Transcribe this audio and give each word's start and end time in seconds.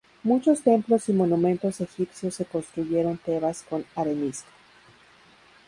Muchos 0.23 0.63
templos 0.63 1.09
y 1.09 1.13
monumentos 1.13 1.79
egipcios 1.79 2.33
se 2.33 2.45
construyeron 2.45 3.19
Tebas 3.19 3.61
con 3.61 3.85
arenisca. 3.95 4.49